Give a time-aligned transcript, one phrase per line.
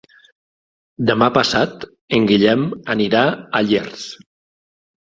[1.09, 1.87] Demà passat
[2.19, 2.67] en Guillem
[2.97, 3.23] anirà
[3.61, 4.13] a Llers.